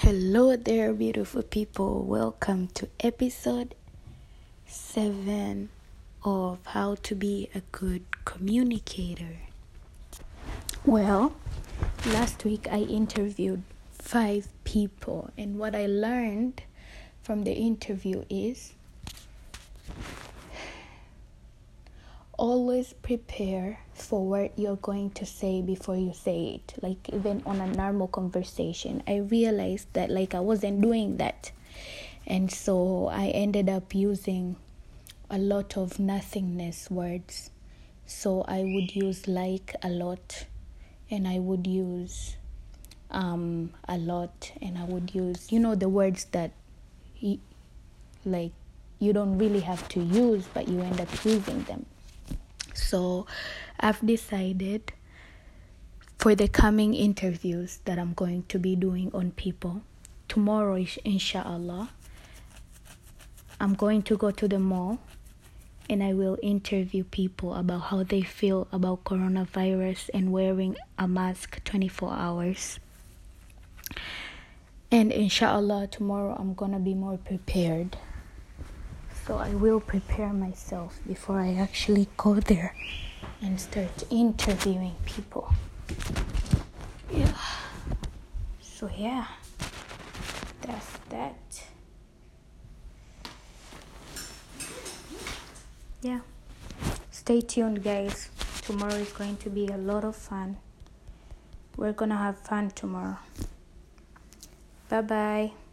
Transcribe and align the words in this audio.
Hello 0.00 0.54
there, 0.56 0.92
beautiful 0.92 1.42
people. 1.42 2.04
Welcome 2.04 2.68
to 2.74 2.86
episode 3.00 3.74
7 4.66 5.70
of 6.22 6.58
How 6.66 6.96
to 6.96 7.14
Be 7.14 7.48
a 7.54 7.62
Good 7.72 8.04
Communicator. 8.26 9.38
Well, 10.84 11.34
last 12.04 12.44
week 12.44 12.68
I 12.70 12.80
interviewed 12.80 13.62
five 13.90 14.48
people, 14.64 15.30
and 15.38 15.58
what 15.58 15.74
I 15.74 15.86
learned 15.86 16.62
from 17.22 17.44
the 17.44 17.54
interview 17.54 18.24
is 18.28 18.74
always 22.38 22.92
prepare 22.92 23.80
for 23.94 24.26
what 24.26 24.58
you're 24.58 24.76
going 24.76 25.10
to 25.10 25.24
say 25.24 25.62
before 25.62 25.96
you 25.96 26.12
say 26.12 26.60
it 26.60 26.74
like 26.82 27.08
even 27.12 27.42
on 27.46 27.60
a 27.60 27.66
normal 27.66 28.08
conversation. 28.08 29.02
I 29.06 29.16
realized 29.18 29.88
that 29.94 30.10
like 30.10 30.34
i 30.34 30.40
wasn't 30.40 30.80
doing 30.80 31.16
that. 31.16 31.52
And 32.26 32.50
so 32.50 33.08
i 33.08 33.28
ended 33.28 33.68
up 33.68 33.94
using 33.94 34.56
a 35.30 35.38
lot 35.38 35.76
of 35.76 35.98
nothingness 35.98 36.90
words. 36.90 37.50
So 38.06 38.42
i 38.42 38.62
would 38.62 38.94
use 38.94 39.26
like 39.26 39.74
a 39.82 39.88
lot 39.88 40.46
and 41.10 41.26
i 41.26 41.38
would 41.38 41.66
use 41.66 42.36
um 43.10 43.72
a 43.88 43.96
lot 43.96 44.52
and 44.60 44.76
i 44.76 44.84
would 44.84 45.14
use 45.14 45.52
you 45.52 45.60
know 45.60 45.74
the 45.74 45.88
words 45.88 46.24
that 46.32 46.50
like 48.24 48.52
you 48.98 49.12
don't 49.12 49.38
really 49.38 49.60
have 49.60 49.88
to 49.88 50.00
use 50.00 50.44
but 50.52 50.68
you 50.68 50.80
end 50.80 51.00
up 51.00 51.24
using 51.24 51.62
them 51.64 51.86
so 52.76 53.26
I've 53.80 54.04
decided 54.04 54.92
for 56.18 56.34
the 56.34 56.48
coming 56.48 56.94
interviews 56.94 57.80
that 57.84 57.98
I'm 57.98 58.14
going 58.14 58.44
to 58.48 58.58
be 58.58 58.76
doing 58.76 59.10
on 59.12 59.32
people 59.32 59.82
tomorrow, 60.28 60.84
inshallah, 61.04 61.90
I'm 63.60 63.74
going 63.74 64.02
to 64.02 64.16
go 64.16 64.30
to 64.30 64.48
the 64.48 64.58
mall 64.58 64.98
and 65.88 66.02
I 66.02 66.14
will 66.14 66.36
interview 66.42 67.04
people 67.04 67.54
about 67.54 67.78
how 67.84 68.02
they 68.02 68.22
feel 68.22 68.66
about 68.72 69.04
coronavirus 69.04 70.10
and 70.12 70.32
wearing 70.32 70.76
a 70.98 71.06
mask 71.06 71.62
24 71.64 72.12
hours. 72.12 72.80
And 74.90 75.12
inshallah, 75.12 75.88
tomorrow 75.88 76.36
I'm 76.38 76.54
gonna 76.54 76.80
be 76.80 76.94
more 76.94 77.18
prepared 77.18 77.96
so 79.26 79.38
I 79.38 79.50
will 79.50 79.80
prepare 79.80 80.32
myself 80.32 81.00
before 81.06 81.40
I 81.40 81.54
actually 81.54 82.08
go 82.16 82.34
there 82.36 82.74
and 83.42 83.60
start 83.60 84.04
interviewing 84.10 84.94
people. 85.04 85.52
Yeah. 87.10 87.36
So 88.60 88.88
yeah. 88.96 89.26
That's 90.62 90.98
that. 91.10 91.64
Yeah. 96.02 96.20
Stay 97.10 97.40
tuned 97.40 97.82
guys. 97.82 98.30
Tomorrow 98.62 98.94
is 98.94 99.12
going 99.12 99.36
to 99.38 99.50
be 99.50 99.66
a 99.66 99.76
lot 99.76 100.04
of 100.04 100.14
fun. 100.14 100.56
We're 101.76 101.92
going 101.92 102.10
to 102.10 102.16
have 102.16 102.38
fun 102.38 102.70
tomorrow. 102.70 103.18
Bye 104.88 105.02
bye. 105.02 105.65